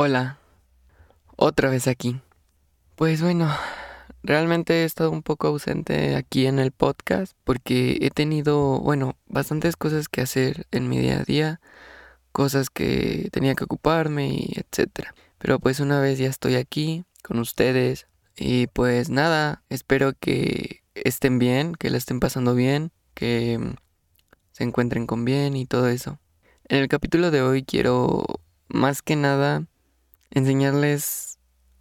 Hola, 0.00 0.38
otra 1.34 1.70
vez 1.70 1.88
aquí. 1.88 2.20
Pues 2.94 3.20
bueno, 3.20 3.50
realmente 4.22 4.74
he 4.74 4.84
estado 4.84 5.10
un 5.10 5.24
poco 5.24 5.48
ausente 5.48 6.14
aquí 6.14 6.46
en 6.46 6.60
el 6.60 6.70
podcast 6.70 7.36
porque 7.42 7.98
he 8.00 8.10
tenido, 8.10 8.78
bueno, 8.78 9.16
bastantes 9.26 9.74
cosas 9.74 10.08
que 10.08 10.20
hacer 10.20 10.68
en 10.70 10.88
mi 10.88 11.00
día 11.00 11.18
a 11.18 11.24
día, 11.24 11.60
cosas 12.30 12.70
que 12.70 13.28
tenía 13.32 13.56
que 13.56 13.64
ocuparme 13.64 14.28
y 14.28 14.52
etcétera. 14.54 15.16
Pero 15.38 15.58
pues 15.58 15.80
una 15.80 15.98
vez 15.98 16.16
ya 16.20 16.28
estoy 16.28 16.54
aquí 16.54 17.04
con 17.24 17.40
ustedes 17.40 18.06
y 18.36 18.68
pues 18.68 19.10
nada, 19.10 19.64
espero 19.68 20.12
que 20.12 20.84
estén 20.94 21.40
bien, 21.40 21.74
que 21.74 21.90
la 21.90 21.96
estén 21.96 22.20
pasando 22.20 22.54
bien, 22.54 22.92
que 23.14 23.58
se 24.52 24.62
encuentren 24.62 25.08
con 25.08 25.24
bien 25.24 25.56
y 25.56 25.66
todo 25.66 25.88
eso. 25.88 26.20
En 26.68 26.78
el 26.78 26.86
capítulo 26.86 27.32
de 27.32 27.42
hoy 27.42 27.64
quiero 27.64 28.24
más 28.68 29.02
que 29.02 29.16
nada 29.16 29.66
enseñarles 30.30 31.38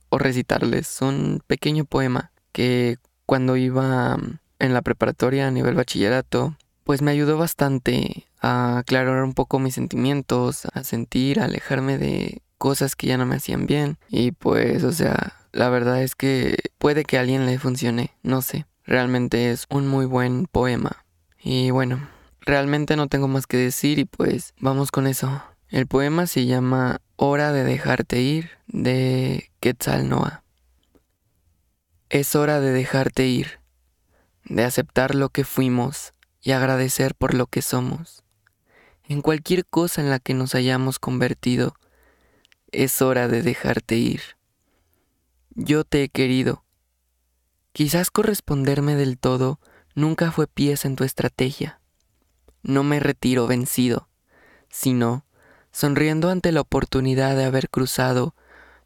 o 0.10 0.18
recitarles 0.18 1.02
un 1.02 1.42
pequeño 1.46 1.86
poema 1.86 2.32
que 2.52 2.98
cuando 3.26 3.58
iba 3.58 4.18
en 4.60 4.74
la 4.74 4.82
preparatoria 4.82 5.48
a 5.48 5.52
nivel 5.52 5.76
bachillerato, 5.76 6.56
pues 6.84 7.02
me 7.02 7.12
ayudó 7.12 7.38
bastante 7.38 8.26
a 8.42 8.80
aclarar 8.80 9.24
un 9.24 9.34
poco 9.34 9.60
mis 9.60 9.76
sentimientos, 9.76 10.66
a 10.74 10.84
sentir, 10.84 11.40
a 11.40 11.46
alejarme 11.46 11.98
de 11.98 12.42
cosas 12.58 12.96
que 12.96 13.08
ya 13.08 13.18
no 13.18 13.26
me 13.26 13.36
hacían 13.36 13.68
bien. 13.68 13.98
Y 14.10 14.32
pues, 14.32 14.84
o 14.84 14.92
sea, 14.92 15.34
la 15.52 15.70
verdad 15.70 16.02
es 16.02 16.16
que 16.16 16.58
puede 16.78 17.04
que 17.04 17.18
a 17.18 17.22
alguien 17.22 17.46
le 17.46 17.60
funcione, 17.60 18.12
no 18.24 18.42
sé. 18.42 18.66
Realmente 18.86 19.52
es 19.52 19.66
un 19.70 19.88
muy 19.88 20.06
buen 20.06 20.46
poema. 20.46 21.06
Y 21.44 21.72
bueno, 21.72 22.08
realmente 22.42 22.96
no 22.96 23.08
tengo 23.08 23.28
más 23.28 23.48
que 23.48 23.58
decir 23.58 24.00
y 24.00 24.06
pues 24.06 24.54
vamos 24.60 24.92
con 24.92 25.08
eso. 25.08 25.44
El 25.70 25.86
poema 25.86 26.28
se 26.28 26.46
llama 26.46 27.02
Hora 27.18 27.52
de 27.52 27.66
dejarte 27.66 28.22
ir 28.22 28.52
de 28.68 29.52
Quetzal 29.60 30.08
Noah. 30.08 30.42
Es 32.10 32.38
hora 32.38 32.62
de 32.62 32.72
dejarte 32.72 33.28
ir, 33.28 33.60
de 34.46 34.64
aceptar 34.64 35.14
lo 35.14 35.28
que 35.28 35.44
fuimos 35.44 36.14
y 36.42 36.52
agradecer 36.52 37.16
por 37.16 37.34
lo 37.34 37.48
que 37.48 37.62
somos. 37.62 38.24
En 39.10 39.22
cualquier 39.22 39.66
cosa 39.66 40.00
en 40.00 40.10
la 40.10 40.20
que 40.20 40.34
nos 40.34 40.56
hayamos 40.56 41.00
convertido, 41.00 41.76
es 42.72 43.02
hora 43.02 43.28
de 43.28 43.42
dejarte 43.42 43.98
ir. 43.98 44.22
Yo 45.54 45.84
te 45.84 46.02
he 46.02 46.08
querido. 46.08 46.64
Quizás 47.74 48.10
corresponderme 48.10 48.96
del 48.96 49.18
todo 49.18 49.60
nunca 49.96 50.32
fue 50.32 50.48
pieza 50.48 50.88
en 50.88 50.96
tu 50.96 51.04
estrategia. 51.04 51.82
No 52.64 52.84
me 52.84 53.02
retiro 53.02 53.48
vencido, 53.48 54.08
sino 54.70 55.27
sonriendo 55.78 56.32
ante 56.32 56.52
la 56.52 56.62
oportunidad 56.62 57.36
de 57.36 57.44
haber 57.46 57.70
cruzado 57.70 58.34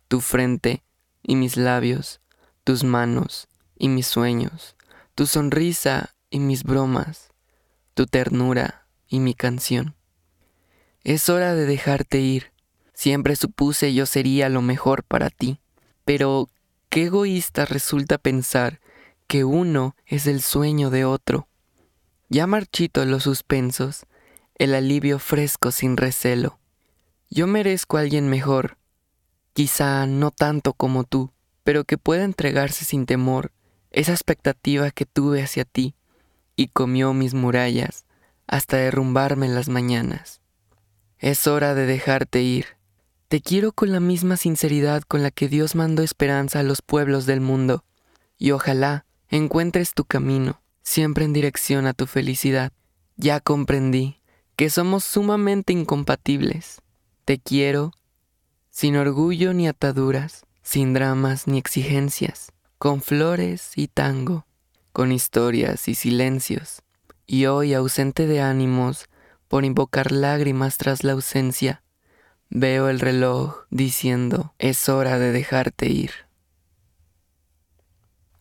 tu 0.10 0.20
frente 0.20 0.84
y 1.24 1.38
mis 1.38 1.56
labios, 1.56 2.20
tus 2.66 2.84
manos 2.84 3.48
y 3.78 3.88
mis 3.88 4.08
sueños, 4.08 4.76
tu 5.16 5.26
sonrisa 5.26 6.14
y 6.30 6.42
mis 6.42 6.64
bromas, 6.64 7.30
tu 7.94 8.08
ternura 8.08 8.88
y 9.08 9.22
mi 9.22 9.34
canción. 9.34 9.96
Es 11.06 11.30
hora 11.30 11.56
de 11.56 11.66
dejarte 11.66 12.20
ir. 12.20 12.52
Siempre 12.94 13.38
supuse 13.38 13.94
yo 13.94 14.06
sería 14.06 14.50
lo 14.50 14.62
mejor 14.62 15.06
para 15.06 15.30
ti, 15.30 15.62
pero 16.04 16.50
qué 16.90 17.06
egoísta 17.06 17.64
resulta 17.64 18.18
pensar 18.18 18.82
que 19.28 19.46
uno 19.46 19.96
es 20.06 20.28
el 20.28 20.42
sueño 20.42 20.90
de 20.90 21.06
otro. 21.06 21.48
Ya 22.28 22.48
marchito 22.48 23.06
los 23.06 23.24
suspensos, 23.24 24.06
el 24.56 24.76
alivio 24.76 25.20
fresco 25.20 25.72
sin 25.72 25.96
recelo. 25.96 26.58
Yo 27.34 27.48
merezco 27.48 27.96
a 27.96 28.02
alguien 28.02 28.28
mejor, 28.28 28.78
quizá 29.54 30.06
no 30.06 30.32
tanto 30.32 30.74
como 30.74 31.06
tú, 31.06 31.32
pero 31.64 31.86
que 31.86 31.98
pueda 31.98 32.26
entregarse 32.26 32.84
sin 32.84 33.06
temor 33.06 33.54
esa 33.90 34.12
expectativa 34.12 34.92
que 34.92 35.06
tuve 35.06 35.42
hacia 35.42 35.64
ti 35.64 35.96
y 36.58 36.68
comió 36.68 37.14
mis 37.14 37.34
murallas 37.34 38.04
hasta 38.48 38.76
derrumbarme 38.76 39.46
en 39.46 39.56
las 39.56 39.70
mañanas. 39.70 40.42
Es 41.20 41.48
hora 41.48 41.74
de 41.74 41.86
dejarte 41.86 42.42
ir. 42.42 42.66
Te 43.30 43.40
quiero 43.40 43.72
con 43.72 43.94
la 43.94 44.02
misma 44.02 44.36
sinceridad 44.36 45.04
con 45.04 45.24
la 45.24 45.32
que 45.32 45.48
Dios 45.48 45.74
mandó 45.74 46.04
esperanza 46.04 46.60
a 46.60 46.64
los 46.64 46.82
pueblos 46.82 47.26
del 47.28 47.40
mundo, 47.40 47.86
y 48.38 48.52
ojalá 48.52 49.06
encuentres 49.30 49.94
tu 49.94 50.04
camino, 50.04 50.62
siempre 50.84 51.24
en 51.24 51.32
dirección 51.32 51.88
a 51.88 51.94
tu 51.94 52.08
felicidad. 52.08 52.74
Ya 53.16 53.40
comprendí 53.40 54.20
que 54.58 54.70
somos 54.70 55.06
sumamente 55.06 55.72
incompatibles 55.72 56.82
te 57.32 57.40
quiero 57.40 57.94
sin 58.72 58.98
orgullo 58.98 59.54
ni 59.54 59.66
ataduras, 59.66 60.46
sin 60.64 60.94
dramas 60.94 61.48
ni 61.48 61.60
exigencias, 61.60 62.52
con 62.78 63.02
flores 63.02 63.72
y 63.78 63.88
tango, 63.88 64.46
con 64.92 65.14
historias 65.14 65.88
y 65.88 65.96
silencios, 65.96 66.82
y 67.26 67.46
hoy 67.46 67.74
ausente 67.74 68.28
de 68.28 68.42
ánimos 68.42 69.06
por 69.48 69.64
invocar 69.64 70.12
lágrimas 70.12 70.76
tras 70.76 71.06
la 71.06 71.14
ausencia, 71.14 71.84
veo 72.50 72.90
el 72.90 73.00
reloj 73.00 73.60
diciendo 73.70 74.54
es 74.60 74.90
hora 74.90 75.18
de 75.18 75.32
dejarte 75.32 75.88
ir. 75.88 76.12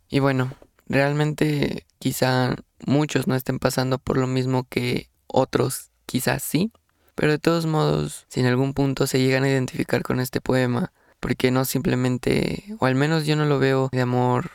Y 0.08 0.18
bueno, 0.18 0.56
realmente 0.88 1.86
quizá 2.00 2.56
muchos 2.84 3.28
no 3.28 3.36
estén 3.36 3.60
pasando 3.60 4.00
por 4.00 4.16
lo 4.16 4.26
mismo 4.26 4.66
que 4.68 5.10
otros, 5.28 5.92
quizás 6.06 6.42
sí, 6.42 6.72
pero 7.20 7.32
de 7.32 7.38
todos 7.38 7.66
modos, 7.66 8.25
si 8.31 8.41
en 8.41 8.47
algún 8.47 8.72
punto 8.72 9.06
se 9.06 9.20
llegan 9.20 9.44
a 9.44 9.48
identificar 9.50 10.03
con 10.03 10.20
este 10.20 10.41
poema, 10.41 10.91
porque 11.20 11.50
no 11.50 11.66
simplemente, 11.66 12.64
o 12.78 12.86
al 12.86 12.94
menos 12.94 13.26
yo 13.26 13.36
no 13.36 13.44
lo 13.44 13.58
veo 13.58 13.91
de 13.92 14.00
amor 14.00 14.53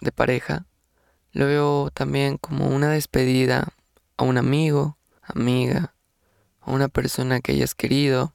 de 0.00 0.12
pareja, 0.12 0.64
lo 1.32 1.46
veo 1.46 1.90
también 1.92 2.38
como 2.38 2.68
una 2.68 2.88
despedida 2.88 3.72
a 4.16 4.22
un 4.22 4.38
amigo, 4.38 4.96
amiga, 5.22 5.96
a 6.60 6.70
una 6.70 6.86
persona 6.86 7.40
que 7.40 7.50
hayas 7.50 7.74
querido, 7.74 8.32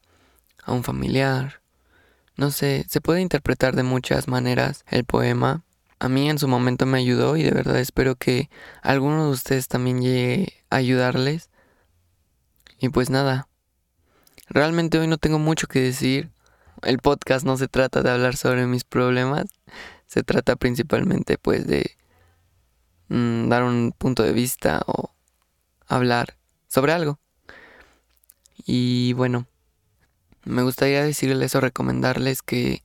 a 0.66 0.74
un 0.74 0.84
familiar. 0.84 1.62
No 2.36 2.52
sé, 2.52 2.86
se 2.90 3.00
puede 3.00 3.22
interpretar 3.22 3.78
de 3.78 3.84
muchas 3.84 4.28
maneras 4.28 4.84
el 4.90 5.06
poema. 5.06 5.64
A 6.00 6.10
mí 6.10 6.30
en 6.30 6.38
su 6.38 6.50
momento 6.50 6.86
me 6.86 6.98
ayudó 6.98 7.38
y 7.38 7.44
de 7.44 7.52
verdad 7.52 7.80
espero 7.80 8.18
que 8.18 8.50
alguno 8.82 9.28
de 9.28 9.32
ustedes 9.32 9.70
también 9.70 10.02
llegue 10.02 10.66
a 10.70 10.76
ayudarles. 10.76 11.50
Y 12.78 12.90
pues 12.90 13.10
nada, 13.10 13.49
Realmente 14.50 14.98
hoy 14.98 15.08
no 15.08 15.18
tengo 15.18 15.38
mucho 15.38 15.68
que 15.68 15.80
decir. 15.80 16.32
El 16.82 17.00
podcast 17.00 17.46
no 17.46 17.58
se 17.58 17.68
trata 17.68 18.02
de 18.02 18.10
hablar 18.10 18.36
sobre 18.36 18.66
mis 18.66 18.84
problemas. 18.84 19.46
Se 20.08 20.24
trata 20.24 20.56
principalmente 20.56 21.38
pues 21.38 21.68
de 21.68 21.96
mm, 23.10 23.48
dar 23.50 23.64
un 23.64 23.94
punto 23.96 24.24
de 24.24 24.34
vista 24.34 24.82
o 24.88 25.14
hablar 25.88 26.36
sobre 26.68 26.94
algo. 26.94 27.20
Y 28.66 29.14
bueno, 29.14 29.46
me 30.46 30.64
gustaría 30.64 31.04
decirles 31.04 31.54
o 31.56 31.62
recomendarles 31.62 32.42
que 32.42 32.84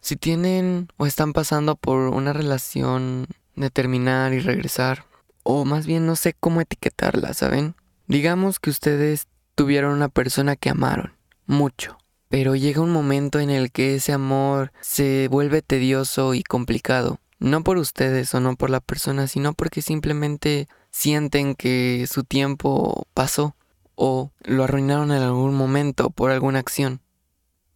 si 0.00 0.16
tienen 0.16 0.88
o 0.98 1.06
están 1.06 1.32
pasando 1.32 1.76
por 1.76 1.98
una 2.08 2.34
relación 2.34 3.26
de 3.56 3.70
terminar 3.70 4.34
y 4.34 4.40
regresar, 4.40 5.06
o 5.44 5.64
más 5.64 5.86
bien 5.86 6.04
no 6.04 6.16
sé 6.16 6.34
cómo 6.38 6.60
etiquetarla, 6.60 7.32
¿saben? 7.32 7.74
Digamos 8.06 8.60
que 8.60 8.68
ustedes 8.68 9.28
tuvieron 9.54 9.92
una 9.92 10.08
persona 10.08 10.56
que 10.56 10.70
amaron 10.70 11.12
mucho. 11.46 11.98
Pero 12.28 12.56
llega 12.56 12.80
un 12.80 12.90
momento 12.90 13.38
en 13.38 13.50
el 13.50 13.70
que 13.70 13.96
ese 13.96 14.12
amor 14.12 14.72
se 14.80 15.28
vuelve 15.30 15.62
tedioso 15.62 16.34
y 16.34 16.42
complicado. 16.42 17.20
No 17.38 17.62
por 17.62 17.76
ustedes 17.76 18.34
o 18.34 18.40
no 18.40 18.56
por 18.56 18.70
la 18.70 18.80
persona, 18.80 19.28
sino 19.28 19.52
porque 19.52 19.82
simplemente 19.82 20.68
sienten 20.90 21.54
que 21.54 22.06
su 22.10 22.24
tiempo 22.24 23.06
pasó 23.14 23.54
o 23.94 24.32
lo 24.42 24.64
arruinaron 24.64 25.12
en 25.12 25.22
algún 25.22 25.54
momento 25.54 26.10
por 26.10 26.30
alguna 26.30 26.58
acción. 26.58 27.00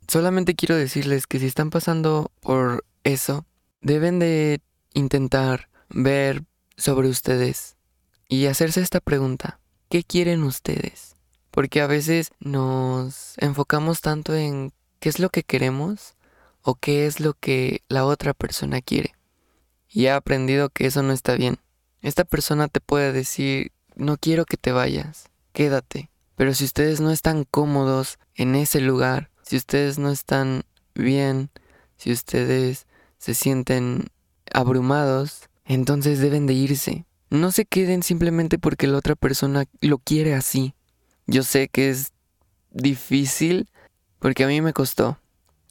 Solamente 0.06 0.54
quiero 0.54 0.74
decirles 0.74 1.26
que 1.26 1.38
si 1.38 1.46
están 1.46 1.70
pasando 1.70 2.32
por 2.40 2.84
eso, 3.04 3.44
deben 3.82 4.18
de 4.18 4.60
intentar 4.94 5.68
ver 5.90 6.44
sobre 6.76 7.08
ustedes 7.08 7.76
y 8.28 8.46
hacerse 8.46 8.80
esta 8.80 9.00
pregunta. 9.00 9.60
¿Qué 9.90 10.02
quieren 10.02 10.42
ustedes? 10.42 11.17
Porque 11.58 11.80
a 11.80 11.88
veces 11.88 12.30
nos 12.38 13.34
enfocamos 13.38 14.00
tanto 14.00 14.32
en 14.36 14.72
qué 15.00 15.08
es 15.08 15.18
lo 15.18 15.28
que 15.28 15.42
queremos 15.42 16.14
o 16.62 16.76
qué 16.76 17.04
es 17.04 17.18
lo 17.18 17.34
que 17.34 17.82
la 17.88 18.04
otra 18.04 18.32
persona 18.32 18.80
quiere. 18.80 19.16
Y 19.88 20.04
he 20.04 20.12
aprendido 20.12 20.70
que 20.70 20.86
eso 20.86 21.02
no 21.02 21.12
está 21.12 21.34
bien. 21.34 21.58
Esta 22.00 22.24
persona 22.24 22.68
te 22.68 22.78
puede 22.78 23.12
decir, 23.12 23.72
no 23.96 24.18
quiero 24.18 24.44
que 24.44 24.56
te 24.56 24.70
vayas, 24.70 25.30
quédate. 25.52 26.10
Pero 26.36 26.54
si 26.54 26.64
ustedes 26.64 27.00
no 27.00 27.10
están 27.10 27.42
cómodos 27.42 28.20
en 28.36 28.54
ese 28.54 28.80
lugar, 28.80 29.28
si 29.42 29.56
ustedes 29.56 29.98
no 29.98 30.12
están 30.12 30.62
bien, 30.94 31.50
si 31.96 32.12
ustedes 32.12 32.86
se 33.18 33.34
sienten 33.34 34.12
abrumados, 34.52 35.48
entonces 35.64 36.20
deben 36.20 36.46
de 36.46 36.54
irse. 36.54 37.04
No 37.30 37.50
se 37.50 37.64
queden 37.64 38.04
simplemente 38.04 38.60
porque 38.60 38.86
la 38.86 38.98
otra 38.98 39.16
persona 39.16 39.64
lo 39.80 39.98
quiere 39.98 40.36
así. 40.36 40.76
Yo 41.30 41.42
sé 41.42 41.68
que 41.68 41.90
es 41.90 42.12
difícil 42.70 43.68
porque 44.18 44.44
a 44.44 44.46
mí 44.46 44.62
me 44.62 44.72
costó. 44.72 45.18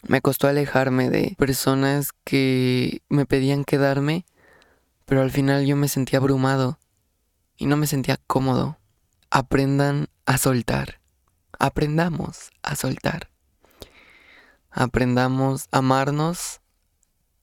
Me 0.08 0.22
costó 0.22 0.48
alejarme 0.48 1.10
de 1.10 1.36
personas 1.36 2.12
que 2.24 3.02
me 3.10 3.26
pedían 3.26 3.66
quedarme, 3.66 4.24
pero 5.06 5.24
al 5.24 5.32
final 5.32 5.66
yo 5.66 5.76
me 5.76 5.88
sentía 5.88 6.20
abrumado 6.20 6.78
y 7.58 7.66
no 7.66 7.76
me 7.76 7.88
sentía 7.88 8.20
cómodo. 8.28 8.78
Aprendan 9.32 10.10
a 10.28 10.38
soltar. 10.38 11.02
Aprendamos 11.58 12.52
a 12.62 12.76
soltar. 12.76 13.32
Aprendamos 14.70 15.70
a 15.72 15.80
amarnos 15.80 16.62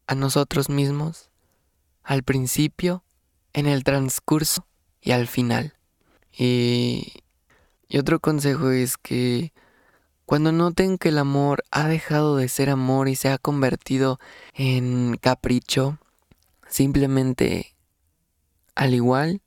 a 0.07 0.15
nosotros 0.15 0.69
mismos 0.69 1.31
al 2.05 2.23
principio, 2.23 3.03
en 3.53 3.67
el 3.67 3.83
transcurso 3.83 4.69
y 5.01 5.11
al 5.11 5.27
final. 5.27 5.75
Y, 6.31 7.24
y 7.89 7.99
otro 7.99 8.21
consejo 8.21 8.71
es 8.71 8.97
que 8.97 9.53
cuando 10.27 10.53
noten 10.53 10.97
que 10.97 11.11
el 11.11 11.19
amor 11.19 11.65
ha 11.71 11.87
dejado 11.87 12.37
de 12.37 12.49
ser 12.49 12.71
amor 12.71 13.09
y 13.09 13.15
se 13.15 13.29
ha 13.29 13.39
convertido 13.39 14.19
en 14.55 15.19
capricho, 15.21 15.99
simplemente, 16.67 17.77
al 18.75 18.95
igual, 18.95 19.43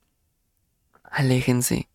aléjense. 1.02 1.88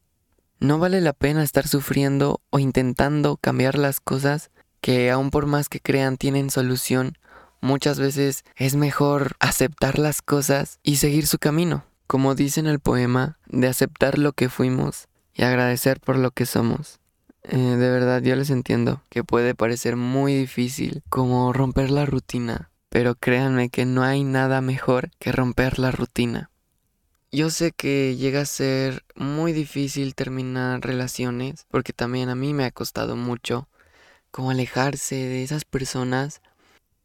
No 0.60 0.80
vale 0.80 1.00
la 1.02 1.14
pena 1.14 1.44
estar 1.44 1.68
sufriendo 1.68 2.42
o 2.50 2.60
intentando 2.60 3.38
cambiar 3.38 3.78
las 3.78 4.00
cosas 4.00 4.52
que 4.82 5.12
aun 5.12 5.30
por 5.30 5.46
más 5.46 5.70
que 5.70 5.80
crean 5.80 6.18
tienen 6.18 6.50
solución. 6.50 7.18
Muchas 7.62 8.00
veces 8.00 8.44
es 8.58 8.76
mejor 8.76 9.38
aceptar 9.40 9.98
las 9.98 10.22
cosas 10.22 10.80
y 10.84 10.98
seguir 10.98 11.26
su 11.26 11.40
camino, 11.40 11.86
como 12.06 12.36
dice 12.36 12.60
en 12.60 12.68
el 12.68 12.80
poema, 12.80 13.38
de 13.48 13.68
aceptar 13.68 14.20
lo 14.20 14.34
que 14.34 14.50
fuimos 14.50 15.08
y 15.34 15.44
agradecer 15.44 16.00
por 16.00 16.18
lo 16.18 16.32
que 16.32 16.46
somos. 16.46 17.00
Eh, 17.44 17.58
de 17.58 17.90
verdad, 17.90 18.22
yo 18.22 18.36
les 18.36 18.50
entiendo 18.50 19.04
que 19.10 19.24
puede 19.24 19.56
parecer 19.56 19.96
muy 19.96 20.34
difícil 20.34 21.04
como 21.10 21.52
romper 21.52 21.92
la 21.92 22.06
rutina, 22.06 22.72
pero 22.90 23.16
créanme 23.16 23.70
que 23.70 23.86
no 23.86 24.04
hay 24.04 24.24
nada 24.24 24.62
mejor 24.62 25.12
que 25.20 25.32
romper 25.32 25.80
la 25.80 25.92
rutina. 25.92 26.50
Yo 27.32 27.50
sé 27.50 27.72
que 27.72 28.16
llega 28.16 28.42
a 28.42 28.46
ser 28.46 29.04
muy 29.16 29.54
difícil 29.54 30.14
terminar 30.14 30.82
relaciones, 30.82 31.66
porque 31.70 31.92
también 31.92 32.30
a 32.30 32.36
mí 32.36 32.54
me 32.54 32.64
ha 32.64 32.72
costado 32.72 33.16
mucho 33.16 33.68
como 34.30 34.52
alejarse 34.52 35.16
de 35.16 35.44
esas 35.44 35.66
personas. 35.66 36.42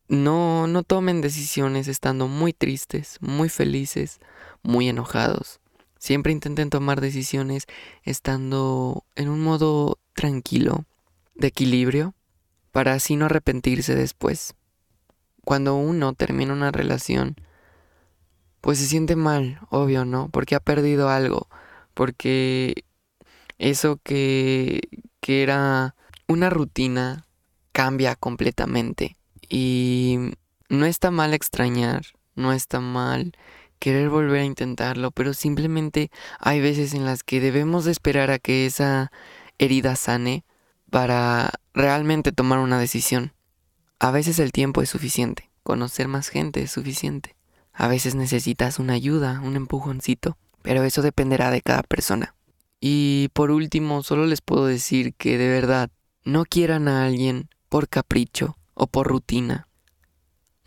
No, 0.07 0.67
no 0.67 0.83
tomen 0.83 1.23
decisiones 1.23 1.89
estando 1.89 2.29
muy 2.29 2.53
tristes, 2.53 3.17
muy 3.21 3.49
felices, 3.49 4.21
muy 4.63 4.89
enojados. 4.89 5.61
Siempre 5.99 6.33
intenten 6.33 6.71
tomar 6.71 7.01
decisiones 7.01 7.67
estando 8.05 9.05
en 9.17 9.29
un 9.29 9.41
modo 9.41 9.99
tranquilo, 10.15 10.85
de 11.35 11.49
equilibrio, 11.49 12.15
para 12.73 12.95
así 12.95 13.17
no 13.17 13.27
arrepentirse 13.27 13.95
después. 13.95 14.55
Cuando 15.45 15.75
uno 15.77 16.13
termina 16.15 16.53
una 16.53 16.71
relación, 16.71 17.37
pues 18.61 18.79
se 18.79 18.87
siente 18.87 19.17
mal, 19.17 19.61
obvio, 19.71 20.05
¿no? 20.05 20.29
Porque 20.29 20.55
ha 20.55 20.61
perdido 20.61 21.09
algo, 21.09 21.49
porque 21.95 22.85
eso 23.59 23.99
que, 24.03 24.81
que 25.21 25.43
era 25.43 25.95
una 26.27 26.51
rutina 26.51 27.25
cambia 27.73 28.15
completamente. 28.15 29.17
Y 29.49 30.19
no 30.69 30.87
está 30.87 31.11
mal 31.11 31.33
extrañar, 31.33 32.03
no 32.35 32.53
está 32.53 32.81
mal 32.81 33.33
querer 33.79 34.09
volver 34.09 34.41
a 34.41 34.45
intentarlo, 34.45 35.11
pero 35.11 35.35
simplemente 35.35 36.11
hay 36.39 36.61
veces 36.61 36.95
en 36.95 37.05
las 37.05 37.23
que 37.23 37.41
debemos 37.41 37.85
de 37.85 37.93
esperar 37.93 38.31
a 38.31 38.39
que 38.39 38.67
esa 38.67 39.11
herida 39.59 39.97
sane 39.97 40.45
para 40.91 41.51
realmente 41.75 42.33
tomar 42.33 42.59
una 42.59 42.79
decisión. 42.79 43.33
A 43.99 44.11
veces 44.11 44.39
el 44.39 44.53
tiempo 44.53 44.83
es 44.83 44.91
suficiente, 44.91 45.51
conocer 45.63 46.09
más 46.09 46.29
gente 46.29 46.63
es 46.63 46.71
suficiente. 46.71 47.37
A 47.73 47.89
veces 47.89 48.15
necesitas 48.15 48.79
una 48.79 48.95
ayuda, 48.95 49.41
un 49.41 49.55
empujoncito, 49.57 50.37
pero 50.63 50.83
eso 50.83 51.03
dependerá 51.03 51.51
de 51.51 51.63
cada 51.63 51.83
persona. 51.83 52.35
Y 52.81 53.29
por 53.33 53.51
último, 53.51 54.03
solo 54.03 54.27
les 54.27 54.41
puedo 54.41 54.67
decir 54.67 55.15
que 55.15 55.39
de 55.39 55.49
verdad, 55.49 55.91
no 56.25 56.45
quieran 56.45 56.89
a 56.89 57.07
alguien 57.07 57.49
por 57.69 57.89
capricho 57.89 58.57
o 58.75 58.87
por 58.87 59.07
rutina. 59.07 59.68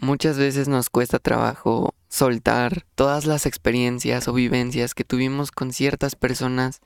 Muchas 0.04 0.40
veces 0.40 0.68
nos 0.68 0.90
cuesta 0.90 1.20
trabajo 1.20 1.94
soltar 2.10 2.88
todas 2.96 3.26
las 3.26 3.46
experiencias 3.46 4.28
o 4.28 4.34
vivencias 4.34 4.96
que 4.96 5.04
tuvimos 5.04 5.52
con 5.52 5.72
ciertas 5.72 6.16
personas 6.16 6.82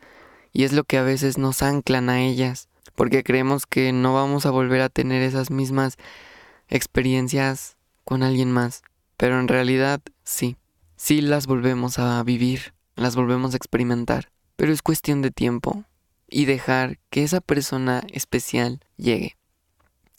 y 0.51 0.65
es 0.65 0.73
lo 0.73 0.83
que 0.83 0.97
a 0.97 1.03
veces 1.03 1.37
nos 1.37 1.63
anclan 1.63 2.09
a 2.09 2.21
ellas, 2.21 2.67
porque 2.93 3.23
creemos 3.23 3.67
que 3.67 3.93
no 3.93 4.13
vamos 4.13 4.45
a 4.45 4.51
volver 4.51 4.81
a 4.81 4.89
tener 4.89 5.21
esas 5.21 5.49
mismas 5.49 5.95
experiencias 6.67 7.77
con 8.03 8.21
alguien 8.21 8.51
más, 8.51 8.81
pero 9.15 9.39
en 9.39 9.47
realidad 9.47 10.01
sí, 10.25 10.57
sí 10.97 11.21
las 11.21 11.47
volvemos 11.47 11.99
a 11.99 12.21
vivir, 12.21 12.73
las 12.97 13.15
volvemos 13.15 13.53
a 13.53 13.57
experimentar, 13.57 14.29
pero 14.57 14.73
es 14.73 14.81
cuestión 14.81 15.21
de 15.21 15.31
tiempo 15.31 15.85
y 16.27 16.43
dejar 16.43 16.99
que 17.11 17.23
esa 17.23 17.39
persona 17.39 18.03
especial 18.11 18.81
llegue. 18.97 19.37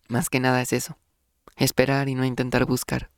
Más 0.09 0.31
que 0.31 0.41
nada 0.41 0.63
es 0.63 0.73
eso 0.73 0.97
esperar 1.57 2.09
y 2.09 2.15
no 2.15 2.25
intentar 2.25 2.65
buscar. 2.67 3.11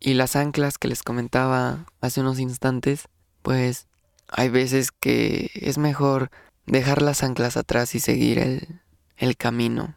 Y 0.00 0.14
las 0.14 0.34
anclas 0.34 0.78
que 0.78 0.88
les 0.88 1.02
comentaba 1.02 1.86
hace 2.00 2.20
unos 2.20 2.40
instantes, 2.40 3.08
pues 3.42 3.86
hay 4.28 4.48
veces 4.48 4.90
que 4.90 5.50
es 5.54 5.78
mejor 5.78 6.30
dejar 6.66 7.02
las 7.02 7.22
anclas 7.22 7.56
atrás 7.56 7.94
y 7.94 8.00
seguir 8.00 8.38
el, 8.38 8.80
el 9.16 9.36
camino. 9.36 9.96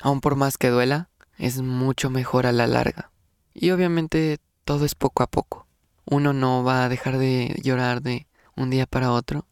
Aun 0.00 0.20
por 0.20 0.36
más 0.36 0.58
que 0.58 0.68
duela, 0.68 1.08
es 1.38 1.62
mucho 1.62 2.10
mejor 2.10 2.46
a 2.46 2.52
la 2.52 2.66
larga. 2.66 3.10
Y 3.54 3.70
obviamente 3.70 4.38
todo 4.64 4.84
es 4.84 4.94
poco 4.94 5.22
a 5.22 5.30
poco. 5.30 5.66
Uno 6.04 6.32
no 6.32 6.62
va 6.62 6.84
a 6.84 6.88
dejar 6.88 7.18
de 7.18 7.58
llorar 7.62 8.02
de 8.02 8.26
un 8.56 8.70
día 8.70 8.86
para 8.86 9.12
otro. 9.12 9.46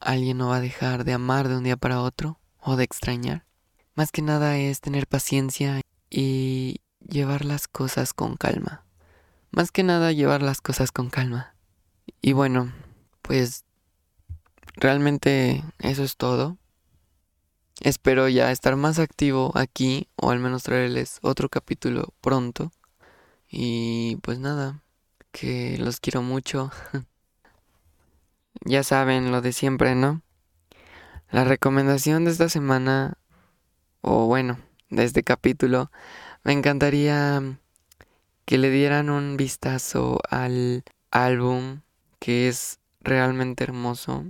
Alguien 0.00 0.38
no 0.38 0.48
va 0.48 0.56
a 0.56 0.60
dejar 0.60 1.04
de 1.04 1.12
amar 1.12 1.48
de 1.48 1.56
un 1.56 1.64
día 1.64 1.76
para 1.76 2.00
otro 2.00 2.38
o 2.60 2.76
de 2.76 2.84
extrañar. 2.84 3.46
Más 3.94 4.10
que 4.12 4.22
nada 4.22 4.58
es 4.58 4.80
tener 4.80 5.06
paciencia 5.06 5.80
y 6.10 6.81
llevar 7.08 7.44
las 7.44 7.68
cosas 7.68 8.12
con 8.12 8.36
calma. 8.36 8.84
Más 9.50 9.70
que 9.70 9.82
nada 9.82 10.12
llevar 10.12 10.42
las 10.42 10.60
cosas 10.60 10.92
con 10.92 11.10
calma. 11.10 11.54
Y 12.20 12.32
bueno, 12.32 12.72
pues 13.22 13.64
realmente 14.74 15.64
eso 15.78 16.02
es 16.02 16.16
todo. 16.16 16.58
Espero 17.80 18.28
ya 18.28 18.50
estar 18.52 18.76
más 18.76 18.98
activo 18.98 19.52
aquí 19.56 20.08
o 20.16 20.30
al 20.30 20.38
menos 20.38 20.62
traerles 20.62 21.18
otro 21.22 21.48
capítulo 21.48 22.14
pronto. 22.20 22.72
Y 23.48 24.16
pues 24.22 24.38
nada, 24.38 24.82
que 25.32 25.76
los 25.78 26.00
quiero 26.00 26.22
mucho. 26.22 26.70
ya 28.64 28.82
saben 28.82 29.30
lo 29.32 29.40
de 29.40 29.52
siempre, 29.52 29.94
¿no? 29.94 30.22
La 31.30 31.44
recomendación 31.44 32.24
de 32.24 32.30
esta 32.30 32.48
semana, 32.48 33.18
o 34.02 34.26
bueno, 34.26 34.58
de 34.90 35.04
este 35.04 35.22
capítulo, 35.22 35.90
me 36.44 36.52
encantaría 36.52 37.58
que 38.44 38.58
le 38.58 38.70
dieran 38.70 39.10
un 39.10 39.36
vistazo 39.36 40.20
al 40.28 40.84
álbum 41.10 41.80
que 42.18 42.48
es 42.48 42.80
realmente 43.00 43.64
hermoso. 43.64 44.26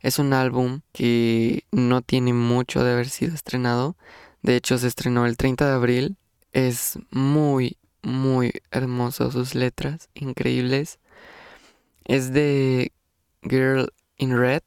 Es 0.00 0.18
un 0.18 0.32
álbum 0.32 0.82
que 0.92 1.64
no 1.72 2.02
tiene 2.02 2.32
mucho 2.32 2.84
de 2.84 2.92
haber 2.92 3.08
sido 3.08 3.34
estrenado. 3.34 3.96
De 4.42 4.56
hecho, 4.56 4.78
se 4.78 4.86
estrenó 4.86 5.26
el 5.26 5.36
30 5.36 5.66
de 5.66 5.74
abril. 5.74 6.16
Es 6.52 6.98
muy, 7.10 7.78
muy 8.02 8.52
hermoso 8.70 9.30
sus 9.30 9.54
letras, 9.54 10.08
increíbles. 10.14 11.00
Es 12.04 12.32
de 12.32 12.92
Girl 13.42 13.92
in 14.16 14.36
Red. 14.36 14.62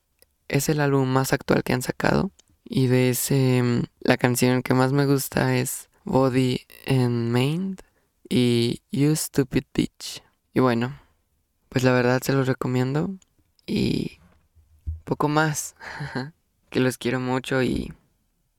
Es 0.50 0.68
el 0.68 0.82
álbum 0.82 1.08
más 1.08 1.32
actual 1.32 1.64
que 1.64 1.74
han 1.74 1.82
sacado. 1.82 2.32
Y 2.66 2.88
de 2.88 3.12
ese, 3.12 3.64
la 4.02 4.18
canción 4.18 4.62
que 4.62 4.74
más 4.74 4.92
me 4.92 5.06
gusta 5.06 5.56
es 5.58 5.89
Body 6.04 6.66
and 6.88 7.32
Mind 7.32 7.82
y 8.30 8.82
You 8.92 9.16
Stupid 9.16 9.64
Bitch. 9.74 10.24
Y 10.54 10.60
bueno, 10.60 11.00
pues 11.70 11.84
la 11.84 11.92
verdad 11.92 12.22
se 12.24 12.34
los 12.34 12.48
recomiendo 12.48 13.16
y 13.66 14.20
poco 15.04 15.28
más. 15.28 15.76
que 16.70 16.80
los 16.80 16.98
quiero 16.98 17.20
mucho 17.20 17.64
y, 17.64 17.94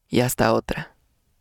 y 0.08 0.20
hasta 0.20 0.52
otra. 0.52 0.94